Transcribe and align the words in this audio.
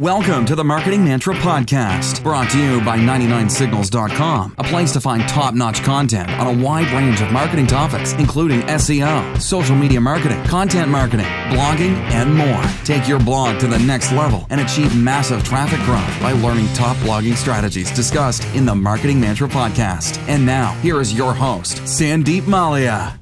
Welcome 0.00 0.44
to 0.46 0.54
the 0.54 0.62
Marketing 0.62 1.02
Mantra 1.04 1.34
Podcast, 1.36 2.22
brought 2.22 2.50
to 2.50 2.62
you 2.62 2.84
by 2.84 2.98
99signals.com, 2.98 4.54
a 4.58 4.64
place 4.64 4.92
to 4.92 5.00
find 5.00 5.26
top 5.26 5.54
notch 5.54 5.82
content 5.82 6.28
on 6.32 6.54
a 6.58 6.62
wide 6.62 6.90
range 6.92 7.22
of 7.22 7.32
marketing 7.32 7.66
topics, 7.66 8.12
including 8.14 8.60
SEO, 8.62 9.40
social 9.40 9.74
media 9.74 9.98
marketing, 9.98 10.42
content 10.44 10.90
marketing, 10.90 11.24
blogging, 11.48 11.94
and 12.12 12.34
more. 12.34 12.62
Take 12.84 13.08
your 13.08 13.20
blog 13.20 13.58
to 13.60 13.68
the 13.68 13.78
next 13.78 14.12
level 14.12 14.46
and 14.50 14.60
achieve 14.60 14.94
massive 15.02 15.42
traffic 15.42 15.80
growth 15.86 16.20
by 16.20 16.32
learning 16.32 16.66
top 16.74 16.98
blogging 16.98 17.34
strategies 17.34 17.90
discussed 17.92 18.44
in 18.54 18.66
the 18.66 18.74
Marketing 18.74 19.18
Mantra 19.18 19.48
Podcast. 19.48 20.18
And 20.28 20.44
now, 20.44 20.74
here 20.82 21.00
is 21.00 21.16
your 21.16 21.32
host, 21.32 21.78
Sandeep 21.84 22.42
Mallya. 22.42 23.18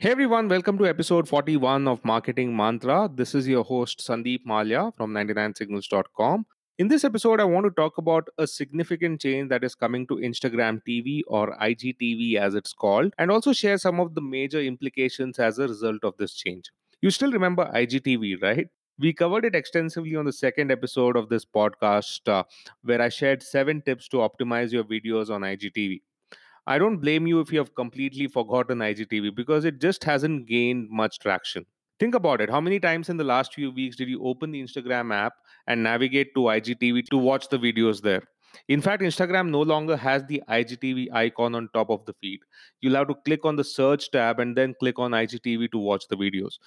Hey 0.00 0.12
everyone, 0.12 0.46
welcome 0.46 0.78
to 0.78 0.86
episode 0.86 1.28
41 1.28 1.88
of 1.88 2.04
Marketing 2.04 2.56
Mantra. 2.56 3.10
This 3.12 3.34
is 3.34 3.48
your 3.48 3.64
host 3.64 3.98
Sandeep 3.98 4.44
Mallya 4.46 4.94
from 4.96 5.12
99signals.com. 5.12 6.46
In 6.78 6.86
this 6.86 7.02
episode, 7.02 7.40
I 7.40 7.44
want 7.44 7.66
to 7.66 7.72
talk 7.72 7.98
about 7.98 8.28
a 8.38 8.46
significant 8.46 9.20
change 9.20 9.48
that 9.48 9.64
is 9.64 9.74
coming 9.74 10.06
to 10.06 10.18
Instagram 10.18 10.80
TV 10.88 11.22
or 11.26 11.56
IGTV 11.56 12.36
as 12.36 12.54
it's 12.54 12.72
called, 12.72 13.12
and 13.18 13.32
also 13.32 13.52
share 13.52 13.76
some 13.76 13.98
of 13.98 14.14
the 14.14 14.20
major 14.20 14.60
implications 14.60 15.40
as 15.40 15.58
a 15.58 15.66
result 15.66 16.04
of 16.04 16.16
this 16.16 16.34
change. 16.34 16.70
You 17.02 17.10
still 17.10 17.32
remember 17.32 17.68
IGTV, 17.74 18.40
right? 18.40 18.68
We 19.00 19.12
covered 19.12 19.46
it 19.46 19.56
extensively 19.56 20.14
on 20.14 20.26
the 20.26 20.32
second 20.32 20.70
episode 20.70 21.16
of 21.16 21.28
this 21.28 21.44
podcast, 21.44 22.28
uh, 22.28 22.44
where 22.82 23.02
I 23.02 23.08
shared 23.08 23.42
seven 23.42 23.82
tips 23.82 24.06
to 24.10 24.18
optimize 24.18 24.70
your 24.70 24.84
videos 24.84 25.28
on 25.28 25.40
IGTV. 25.40 26.02
I 26.68 26.76
don't 26.76 26.98
blame 26.98 27.26
you 27.26 27.40
if 27.40 27.50
you 27.50 27.58
have 27.60 27.74
completely 27.74 28.26
forgotten 28.26 28.80
IGTV 28.80 29.34
because 29.34 29.64
it 29.64 29.80
just 29.80 30.04
hasn't 30.04 30.46
gained 30.46 30.90
much 30.90 31.18
traction. 31.18 31.64
Think 31.98 32.14
about 32.14 32.42
it. 32.42 32.50
How 32.50 32.60
many 32.60 32.78
times 32.78 33.08
in 33.08 33.16
the 33.16 33.24
last 33.24 33.54
few 33.54 33.70
weeks 33.70 33.96
did 33.96 34.10
you 34.10 34.22
open 34.22 34.50
the 34.50 34.62
Instagram 34.62 35.14
app 35.14 35.32
and 35.66 35.82
navigate 35.82 36.34
to 36.34 36.40
IGTV 36.40 37.06
to 37.06 37.16
watch 37.16 37.48
the 37.48 37.58
videos 37.58 38.02
there? 38.02 38.22
In 38.68 38.82
fact, 38.82 39.00
Instagram 39.00 39.48
no 39.48 39.62
longer 39.62 39.96
has 39.96 40.26
the 40.26 40.42
IGTV 40.46 41.10
icon 41.10 41.54
on 41.54 41.70
top 41.72 41.88
of 41.88 42.04
the 42.04 42.12
feed. 42.20 42.40
You'll 42.82 42.96
have 42.96 43.08
to 43.08 43.14
click 43.24 43.46
on 43.46 43.56
the 43.56 43.64
search 43.64 44.10
tab 44.10 44.38
and 44.38 44.54
then 44.54 44.74
click 44.78 44.98
on 44.98 45.12
IGTV 45.12 45.72
to 45.72 45.78
watch 45.78 46.06
the 46.08 46.16
videos. 46.16 46.58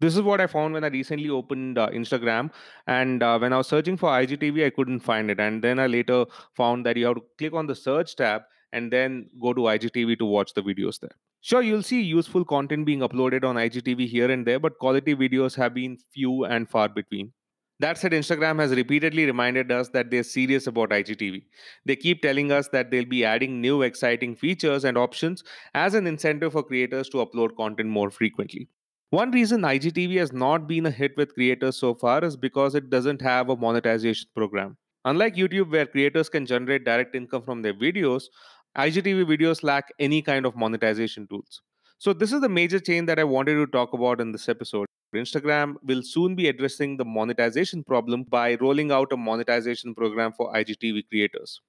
This 0.00 0.16
is 0.16 0.22
what 0.22 0.40
I 0.40 0.48
found 0.48 0.74
when 0.74 0.82
I 0.82 0.88
recently 0.88 1.30
opened 1.30 1.78
uh, 1.78 1.90
Instagram. 1.90 2.50
And 2.88 3.22
uh, 3.22 3.38
when 3.38 3.52
I 3.52 3.58
was 3.58 3.68
searching 3.68 3.96
for 3.96 4.08
IGTV, 4.08 4.66
I 4.66 4.70
couldn't 4.70 4.98
find 4.98 5.30
it. 5.30 5.38
And 5.38 5.62
then 5.62 5.78
I 5.78 5.86
later 5.86 6.24
found 6.56 6.84
that 6.86 6.96
you 6.96 7.06
have 7.06 7.14
to 7.14 7.24
click 7.38 7.52
on 7.52 7.68
the 7.68 7.76
search 7.76 8.16
tab 8.16 8.42
and 8.74 8.92
then 8.92 9.30
go 9.40 9.52
to 9.54 9.62
IGTV 9.62 10.18
to 10.18 10.26
watch 10.26 10.52
the 10.54 10.62
videos 10.62 11.00
there. 11.00 11.16
Sure, 11.40 11.62
you'll 11.62 11.82
see 11.82 12.02
useful 12.02 12.44
content 12.44 12.84
being 12.84 13.00
uploaded 13.00 13.44
on 13.44 13.56
IGTV 13.56 14.08
here 14.08 14.30
and 14.30 14.46
there, 14.46 14.58
but 14.58 14.78
quality 14.78 15.14
videos 15.14 15.56
have 15.56 15.74
been 15.74 15.96
few 16.12 16.44
and 16.44 16.68
far 16.68 16.88
between. 16.88 17.32
That 17.80 17.98
said, 17.98 18.12
Instagram 18.12 18.60
has 18.60 18.70
repeatedly 18.70 19.26
reminded 19.26 19.72
us 19.72 19.88
that 19.90 20.10
they're 20.10 20.22
serious 20.22 20.66
about 20.66 20.90
IGTV. 20.90 21.42
They 21.84 21.96
keep 21.96 22.22
telling 22.22 22.52
us 22.52 22.68
that 22.68 22.90
they'll 22.90 23.04
be 23.04 23.24
adding 23.24 23.60
new 23.60 23.82
exciting 23.82 24.36
features 24.36 24.84
and 24.84 24.96
options 24.96 25.42
as 25.74 25.94
an 25.94 26.06
incentive 26.06 26.52
for 26.52 26.62
creators 26.62 27.08
to 27.10 27.18
upload 27.18 27.56
content 27.56 27.88
more 27.88 28.10
frequently. 28.10 28.68
One 29.10 29.30
reason 29.32 29.62
IGTV 29.62 30.18
has 30.18 30.32
not 30.32 30.66
been 30.66 30.86
a 30.86 30.90
hit 30.90 31.16
with 31.16 31.34
creators 31.34 31.76
so 31.76 31.94
far 31.94 32.24
is 32.24 32.36
because 32.36 32.74
it 32.74 32.90
doesn't 32.90 33.20
have 33.22 33.48
a 33.48 33.56
monetization 33.56 34.28
program. 34.34 34.76
Unlike 35.06 35.34
YouTube, 35.34 35.70
where 35.70 35.86
creators 35.86 36.30
can 36.30 36.46
generate 36.46 36.84
direct 36.84 37.14
income 37.14 37.42
from 37.42 37.60
their 37.60 37.74
videos, 37.74 38.24
IGTV 38.76 39.24
videos 39.24 39.62
lack 39.62 39.92
any 39.98 40.20
kind 40.20 40.44
of 40.46 40.56
monetization 40.56 41.26
tools. 41.28 41.62
So, 41.98 42.12
this 42.12 42.32
is 42.32 42.40
the 42.40 42.48
major 42.48 42.80
change 42.80 43.06
that 43.06 43.18
I 43.18 43.24
wanted 43.24 43.54
to 43.54 43.66
talk 43.66 43.92
about 43.92 44.20
in 44.20 44.32
this 44.32 44.48
episode. 44.48 44.86
Instagram 45.14 45.76
will 45.84 46.02
soon 46.02 46.34
be 46.34 46.48
addressing 46.48 46.96
the 46.96 47.04
monetization 47.04 47.84
problem 47.84 48.24
by 48.24 48.56
rolling 48.56 48.90
out 48.90 49.12
a 49.12 49.16
monetization 49.16 49.94
program 49.94 50.32
for 50.32 50.52
IGTV 50.52 51.08
creators. 51.08 51.60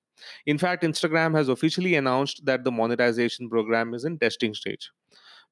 In 0.45 0.57
fact, 0.57 0.83
Instagram 0.83 1.35
has 1.35 1.49
officially 1.49 1.95
announced 1.95 2.45
that 2.45 2.63
the 2.63 2.71
monetization 2.71 3.49
program 3.49 3.93
is 3.93 4.03
in 4.03 4.17
testing 4.17 4.53
stage. 4.53 4.89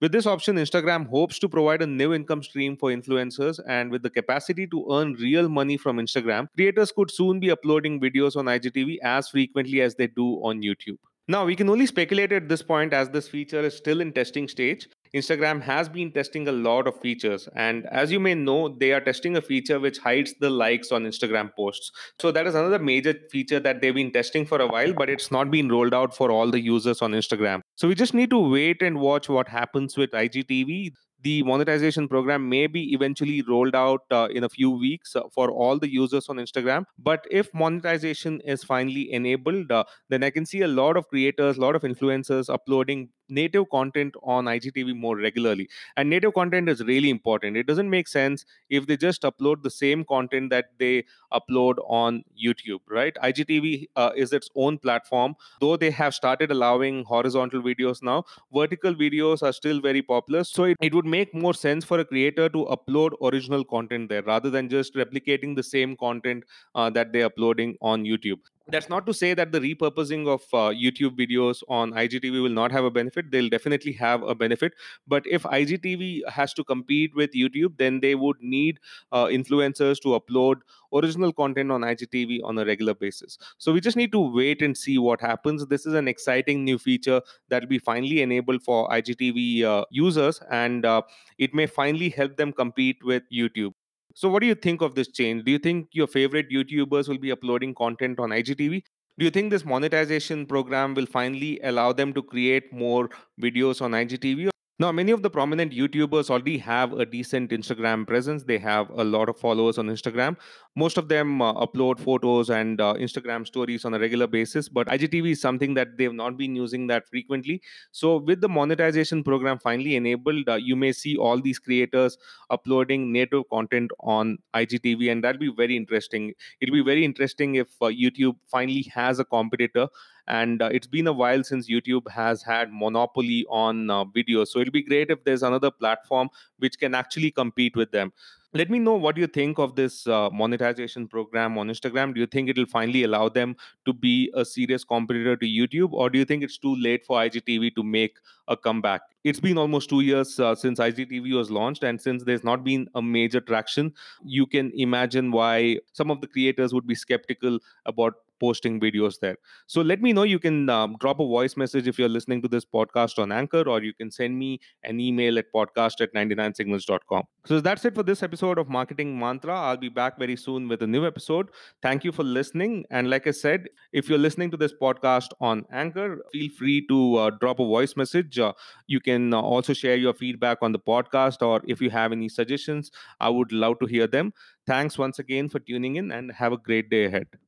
With 0.02 0.12
this 0.12 0.26
option, 0.26 0.56
Instagram 0.56 1.08
hopes 1.08 1.38
to 1.40 1.48
provide 1.48 1.82
a 1.82 1.88
new 1.88 2.14
income 2.14 2.44
stream 2.44 2.76
for 2.76 2.90
influencers, 2.90 3.60
and 3.68 3.92
with 3.92 4.02
the 4.02 4.10
capacity 4.10 4.66
to 4.68 4.88
earn 4.92 5.14
real 5.14 5.48
money 5.48 5.78
from 5.78 5.98
Instagram, 5.98 6.48
creators 6.56 6.92
could 6.92 7.12
soon 7.12 7.40
be 7.40 7.52
uploading 7.52 8.02
videos 8.02 8.36
on 8.36 8.46
IGTV 8.46 8.98
as 9.04 9.30
frequently 9.30 9.82
as 9.82 9.96
they 9.96 10.08
do 10.08 10.42
on 10.44 10.62
YouTube. 10.62 10.98
Now, 11.30 11.46
we 11.46 11.56
can 11.56 11.70
only 11.70 11.86
speculate 11.86 12.34
at 12.34 12.50
this 12.50 12.62
point 12.62 12.92
as 12.92 13.08
this 13.10 13.30
feature 13.30 13.62
is 13.62 13.78
still 13.78 14.02
in 14.02 14.12
testing 14.12 14.50
stage. 14.50 14.90
Instagram 15.16 15.62
has 15.62 15.88
been 15.88 16.12
testing 16.12 16.50
a 16.50 16.52
lot 16.52 16.86
of 16.86 17.00
features, 17.00 17.48
and 17.56 17.86
as 17.92 18.12
you 18.12 18.20
may 18.20 18.34
know, 18.34 18.68
they 18.68 18.92
are 18.92 19.00
testing 19.00 19.38
a 19.38 19.42
feature 19.42 19.80
which 19.80 20.00
hides 20.00 20.34
the 20.42 20.50
likes 20.50 20.92
on 20.92 21.06
Instagram 21.06 21.52
posts. 21.56 21.92
So, 22.20 22.32
that 22.32 22.46
is 22.46 22.56
another 22.56 22.80
major 22.80 23.14
feature 23.32 23.62
that 23.62 23.82
they've 23.82 23.96
been 23.96 24.12
testing 24.12 24.46
for 24.46 24.60
a 24.60 24.68
while, 24.68 24.92
but 24.92 25.10
it's 25.10 25.32
not 25.32 25.50
been 25.50 25.70
rolled 25.70 25.94
out 25.94 26.14
for 26.14 26.30
all 26.30 26.52
the 26.52 26.60
users 26.60 27.02
on 27.02 27.14
Instagram. 27.14 27.62
So, 27.76 27.88
we 27.88 27.96
just 27.96 28.14
need 28.14 28.32
to 28.32 28.40
wait 28.40 28.82
and 28.82 29.00
watch 29.00 29.30
what 29.30 29.48
happens 29.48 29.96
with 29.96 30.12
IGTV 30.12 30.92
the 31.24 31.42
monetization 31.44 32.08
program 32.08 32.50
may 32.50 32.68
be 32.68 32.94
eventually 32.94 33.42
rolled 33.42 33.76
out 33.76 34.02
uh, 34.12 34.28
in 34.32 34.44
a 34.44 34.50
few 34.50 34.70
weeks 34.72 35.16
uh, 35.16 35.22
for 35.32 35.50
all 35.50 35.80
the 35.80 35.92
users 35.92 36.28
on 36.30 36.38
Instagram. 36.38 36.86
But 36.98 37.26
if 37.32 37.54
monetization 37.54 38.42
is 38.42 38.64
finally 38.64 39.12
enabled, 39.12 39.72
uh, 39.72 39.86
then 40.10 40.24
I 40.24 40.30
can 40.30 40.46
see 40.46 40.62
a 40.62 40.68
lot 40.68 40.98
of 40.98 41.08
creators, 41.08 41.58
a 41.58 41.62
lot 41.62 41.76
of 41.76 41.84
influencers 41.84 42.54
uploading 42.54 43.10
native 43.34 43.70
content 43.70 44.16
on 44.24 44.46
IGTV 44.46 44.96
more 44.96 45.18
regularly. 45.18 45.70
And 45.98 46.10
native 46.10 46.34
content 46.34 46.70
is 46.70 46.84
really 46.84 47.10
important. 47.10 47.58
It 47.58 47.68
doesn't 47.68 47.90
make 47.90 48.08
sense 48.08 48.46
if 48.70 48.88
they 48.88 48.98
just 48.98 49.24
upload 49.24 49.64
the 49.64 49.70
same 49.70 50.04
content 50.06 50.50
that 50.52 50.72
they 50.80 51.06
upload 51.34 51.76
on 51.88 52.24
YouTube, 52.42 52.80
right? 52.90 53.16
IGTV 53.24 53.88
uh, 53.96 54.12
is 54.16 54.34
its 54.34 54.50
own 54.56 54.78
platform. 54.78 55.36
Though 55.60 55.78
they 55.78 55.92
have 55.92 56.14
started 56.14 56.52
allowing 56.52 57.04
horizontal 57.04 57.62
videos 57.62 58.02
now, 58.02 58.24
vertical 58.54 58.94
videos 58.94 59.44
are 59.44 59.54
still 59.54 59.82
very 59.82 60.02
popular. 60.02 60.44
So 60.44 60.66
it, 60.66 60.78
it 60.82 60.94
would 60.94 61.06
make 61.06 61.34
more 61.34 61.54
sense 61.54 61.84
for 61.86 62.00
a 62.00 62.06
creator 62.06 62.50
to 62.50 62.66
upload 62.66 63.12
original 63.22 63.64
content 63.64 64.10
there 64.10 64.24
rather 64.24 64.50
than 64.50 64.70
just 64.70 64.96
replicating 64.96 65.56
the 65.56 65.64
same 65.64 65.96
content 65.96 66.44
uh, 66.76 66.90
that 66.92 67.14
they're 67.14 67.26
uploading 67.26 67.78
on 67.82 68.04
YouTube 68.04 68.40
that's 68.68 68.88
not 68.90 69.06
to 69.06 69.14
say 69.14 69.34
that 69.34 69.52
the 69.52 69.60
repurposing 69.60 70.28
of 70.28 70.42
uh, 70.54 70.72
youtube 70.74 71.18
videos 71.18 71.62
on 71.68 71.92
igtv 71.92 72.42
will 72.42 72.50
not 72.50 72.72
have 72.72 72.86
a 72.86 72.92
benefit. 72.92 73.30
They'll 73.30 73.50
definitely 73.50 73.92
have 73.94 74.24
a 74.24 74.34
benefit. 74.34 74.74
But 75.08 75.24
if 75.28 75.44
igtv 75.44 76.30
has 76.30 76.54
to 76.54 76.64
compete 76.64 77.14
with 77.14 77.32
youtube 77.34 77.78
then 77.78 78.00
they 78.00 78.16
would 78.16 78.38
need 78.40 78.80
uh, 79.12 79.26
influencers 79.26 80.00
to 80.04 80.20
upload 80.20 80.58
original 80.94 81.34
content 81.34 81.72
on 81.72 81.82
igtv 81.82 82.40
on 82.44 82.58
a 82.58 82.66
regular 82.66 82.94
basis. 82.94 83.38
So 83.58 83.74
we 83.74 83.82
just 83.82 83.98
need 83.98 84.14
to 84.14 84.20
wait 84.34 84.62
and 84.62 84.78
see 84.78 84.98
what 84.98 85.20
happens. 85.20 85.66
This 85.68 85.86
is 85.86 85.94
an 85.94 86.08
exciting 86.08 86.64
new 86.64 86.78
feature 86.78 87.22
that 87.50 87.64
will 87.64 87.70
be 87.70 87.80
finally 87.80 88.22
enabled 88.22 88.64
for 88.64 88.88
igtv 88.90 89.64
uh, 89.64 89.84
users 89.90 90.42
and 90.52 90.86
uh, 90.86 91.02
it 91.38 91.54
may 91.54 91.66
finally 91.66 92.10
help 92.10 92.38
them 92.38 92.54
compete 92.54 93.04
with 93.04 93.24
youtube 93.32 93.74
so, 94.14 94.30
what 94.30 94.42
do 94.42 94.48
you 94.48 94.56
think 94.56 94.82
of 94.82 94.96
this 94.96 95.08
change? 95.08 95.44
Do 95.44 95.52
you 95.52 95.60
think 95.60 95.88
your 95.92 96.08
favorite 96.08 96.50
YouTubers 96.52 97.08
will 97.08 97.18
be 97.18 97.32
uploading 97.32 97.74
content 97.74 98.20
on 98.20 98.30
IGTV? 98.30 98.84
Do 99.18 99.26
you 99.26 99.32
think 99.32 99.52
this 99.52 99.66
monetization 99.66 100.46
program 100.46 100.94
will 100.94 101.06
finally 101.06 101.60
allow 101.64 101.94
them 101.94 102.14
to 102.14 102.22
create 102.22 102.72
more 102.74 103.10
videos 103.42 103.82
on 103.82 103.92
IGTV? 103.92 104.53
Now, 104.80 104.92
many 104.92 105.12
of 105.12 105.22
the 105.22 105.30
prominent 105.30 105.72
YouTubers 105.72 106.32
already 106.32 106.58
have 106.58 106.94
a 106.94 107.06
decent 107.06 107.52
Instagram 107.52 108.08
presence. 108.08 108.44
They 108.44 108.58
have 108.58 108.90
a 108.90 109.04
lot 109.04 109.30
of 109.30 109.38
followers 109.38 109.78
on 109.78 109.86
Instagram. 109.86 110.36
Most 110.76 110.98
of 110.98 111.10
them 111.10 111.44
uh, 111.44 111.54
upload 111.54 112.00
photos 112.00 112.50
and 112.50 112.82
uh, 112.82 112.96
Instagram 112.96 113.46
stories 113.46 113.86
on 113.86 113.94
a 113.94 114.00
regular 114.00 114.26
basis, 114.26 114.68
but 114.68 114.88
IGTV 114.88 115.34
is 115.34 115.42
something 115.42 115.76
that 115.76 115.96
they've 116.00 116.14
not 116.14 116.38
been 116.38 116.56
using 116.56 116.88
that 116.88 117.08
frequently. 117.08 117.62
So, 117.92 118.18
with 118.18 118.42
the 118.42 118.50
monetization 118.50 119.24
program 119.24 119.60
finally 119.60 119.96
enabled, 119.96 120.50
uh, 120.50 120.56
you 120.56 120.76
may 120.76 120.92
see 120.92 121.18
all 121.18 121.40
these 121.40 121.60
creators 121.60 122.18
uploading 122.50 123.14
native 123.14 123.44
content 123.52 123.92
on 124.00 124.40
IGTV, 124.56 125.12
and 125.12 125.24
that'll 125.24 125.40
be 125.40 125.54
very 125.56 125.78
interesting. 125.78 126.34
It'll 126.62 126.74
be 126.74 126.82
very 126.82 127.06
interesting 127.06 127.56
if 127.56 127.68
uh, 127.80 127.86
YouTube 127.86 128.38
finally 128.50 128.92
has 128.92 129.20
a 129.20 129.26
competitor 129.26 129.88
and 130.28 130.62
uh, 130.62 130.70
it's 130.72 130.88
been 130.88 131.08
a 131.08 131.14
while 131.14 131.44
since 131.44 131.70
youtube 131.70 132.10
has 132.10 132.42
had 132.42 132.70
monopoly 132.72 133.46
on 133.50 133.90
uh, 133.90 134.04
video 134.06 134.44
so 134.44 134.60
it'll 134.60 134.72
be 134.72 134.82
great 134.82 135.10
if 135.10 135.24
there's 135.24 135.44
another 135.44 135.72
platform 135.72 136.30
which 136.60 136.80
can 136.80 136.96
actually 136.96 137.32
compete 137.32 137.76
with 137.76 137.92
them. 137.92 138.14
Let 138.56 138.70
me 138.70 138.78
know 138.78 138.94
what 138.94 139.18
you 139.18 139.26
think 139.26 139.58
of 139.58 139.76
this 139.76 140.06
uh, 140.06 140.30
monetization 140.30 141.08
program 141.08 141.58
on 141.58 141.70
instagram. 141.70 142.14
Do 142.14 142.20
you 142.20 142.28
think 142.28 142.50
it'll 142.50 142.68
finally 142.68 143.04
allow 143.04 143.30
them 143.30 143.56
to 143.86 143.94
be 143.94 144.32
a 144.36 144.46
serious 144.46 144.84
competitor 144.84 145.36
to 145.36 145.46
youtube 145.46 145.92
or 145.92 146.10
do 146.10 146.20
you 146.20 146.26
think 146.26 146.44
it's 146.44 146.58
too 146.58 146.76
late 146.76 147.06
for 147.06 147.20
igtv 147.22 147.76
to 147.76 147.84
make 147.84 148.18
a 148.48 148.56
comeback 148.56 149.02
it's 149.24 149.40
been 149.40 149.58
almost 149.58 149.90
two 149.90 150.02
years 150.02 150.40
uh, 150.40 150.56
since 150.56 150.80
igtv 150.80 151.36
was 151.36 151.50
launched 151.52 151.84
and 151.84 152.02
since 152.02 152.24
there's 152.24 152.44
not 152.44 152.64
been 152.64 152.88
a 152.96 153.02
major 153.02 153.42
traction 153.42 153.94
you 154.24 154.46
can 154.46 154.72
imagine 154.76 155.32
why 155.32 155.78
some 155.94 156.12
of 156.12 156.22
the 156.22 156.28
creators 156.28 156.74
would 156.74 156.88
be 156.88 156.96
skeptical 156.96 157.60
about 157.86 158.14
posting 158.44 158.80
videos 158.80 159.20
there. 159.20 159.38
So 159.68 159.82
let 159.82 160.02
me 160.02 160.14
know. 160.14 160.24
You 160.24 160.40
can 160.40 160.70
um, 160.70 160.96
drop 161.00 161.20
a 161.20 161.28
voice 161.36 161.56
message 161.56 161.88
if 161.88 162.00
you're 162.00 162.10
listening 162.10 162.42
to 162.42 162.50
this 162.56 162.66
podcast 162.66 163.22
on 163.24 163.32
Anchor, 163.32 163.64
or 163.74 163.82
you 163.82 163.94
can 163.94 164.12
send 164.12 164.38
me 164.44 164.50
an 164.84 165.00
email 165.00 165.40
at 165.42 165.52
podcast 165.56 166.02
at 166.06 166.14
99signals.com. 166.14 167.24
So 167.46 167.62
that's 167.62 167.86
it 167.86 167.96
for 167.96 168.04
this 168.04 168.24
episode 168.24 168.58
of 168.58 168.70
Marketing 168.70 169.18
Mantra. 169.18 169.56
I'll 169.68 169.84
be 169.86 169.94
back 170.02 170.20
very 170.20 170.36
soon 170.36 170.68
with 170.68 170.84
a 170.88 170.88
new 170.96 171.06
episode. 171.12 171.50
Thank 171.82 172.04
you 172.04 172.12
for 172.12 172.24
listening. 172.24 172.86
And 172.90 173.10
like 173.10 173.28
I 173.28 173.32
said, 173.32 173.68
if 173.92 174.10
you're 174.10 174.24
listening 174.28 174.52
to 174.52 174.58
this 174.58 174.74
podcast 174.82 175.30
on 175.40 175.66
Anchor, 175.72 176.10
feel 176.34 176.50
free 176.58 176.86
to 176.88 177.00
uh, 177.16 177.30
drop 177.40 177.60
a 177.60 177.66
voice 177.66 177.96
message. 177.96 178.40
Uh, 178.40 178.54
you 178.88 179.00
can 179.10 179.13
uh, 179.34 179.40
also 179.42 179.74
share 179.74 179.96
your 179.96 180.14
feedback 180.14 180.58
on 180.62 180.72
the 180.72 180.80
podcast, 180.80 181.42
or 181.46 181.62
if 181.68 181.82
you 181.82 181.90
have 181.90 182.12
any 182.12 182.30
suggestions, 182.30 182.92
I 183.20 183.30
would 183.30 183.52
love 183.52 183.80
to 183.80 183.86
hear 183.86 184.08
them. 184.08 184.34
Thanks 184.66 184.98
once 184.98 185.20
again 185.20 185.50
for 185.50 185.60
tuning 185.60 185.96
in 185.96 186.12
and 186.12 186.32
have 186.32 186.54
a 186.54 186.58
great 186.58 186.90
day 186.90 187.06
ahead. 187.06 187.40